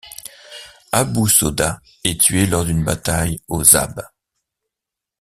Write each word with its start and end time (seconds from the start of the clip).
Abou 0.91 1.27
Soda 1.27 1.79
est 2.03 2.19
tué 2.19 2.47
lors 2.47 2.65
d’une 2.65 2.83
bataille 2.83 3.39
au 3.47 3.63
Zab. 3.63 4.03